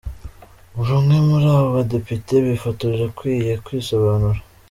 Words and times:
Buri 0.75 0.91
umwe 0.99 1.17
muri 1.27 1.47
abo 1.55 1.67
badepite 1.77 2.33
bifotoje 2.45 3.01
akwiye 3.09 3.53
kwisobanura. 3.65 4.39